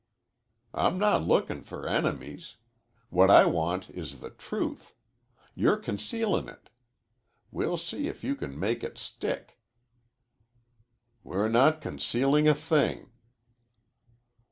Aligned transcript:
"I'm 0.73 0.97
not 0.97 1.21
lookin' 1.27 1.61
for 1.61 1.87
enemies. 1.87 2.55
What 3.11 3.29
I 3.29 3.45
want 3.45 3.87
is 3.91 4.19
the 4.19 4.31
truth. 4.31 4.95
You're 5.53 5.77
concealin' 5.77 6.49
it. 6.49 6.71
We'll 7.51 7.77
see 7.77 8.07
if 8.07 8.23
you 8.23 8.35
can 8.35 8.59
make 8.59 8.83
it 8.83 8.97
stick." 8.97 9.59
"We're 11.23 11.49
not 11.49 11.81
concealing 11.81 12.47
a 12.47 12.55
thing." 12.55 13.11